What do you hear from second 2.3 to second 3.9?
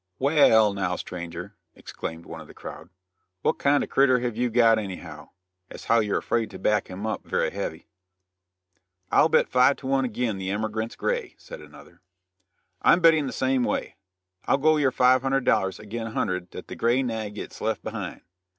of the crowd, "what kind o'